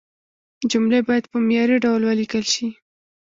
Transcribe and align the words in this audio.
جملې 0.71 0.99
باید 1.07 1.25
په 1.31 1.37
معياري 1.45 1.75
ډول 1.83 2.01
ولیکل 2.05 2.43
شي. 2.53 2.67